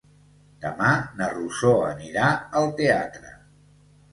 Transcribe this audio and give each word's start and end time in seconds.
Demà 0.63 0.93
na 1.19 1.27
Rosó 1.35 1.75
anirà 1.91 2.33
al 2.63 2.73
teatre. 2.81 3.39